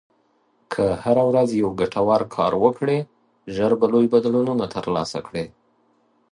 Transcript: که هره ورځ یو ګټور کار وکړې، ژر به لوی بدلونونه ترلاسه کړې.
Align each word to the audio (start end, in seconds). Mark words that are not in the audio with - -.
که 0.73 0.83
هره 1.03 1.23
ورځ 1.29 1.49
یو 1.61 1.69
ګټور 1.81 2.21
کار 2.35 2.53
وکړې، 2.63 2.99
ژر 3.55 3.71
به 3.79 3.85
لوی 3.93 4.07
بدلونونه 4.13 4.65
ترلاسه 4.75 5.19
کړې. 5.27 5.45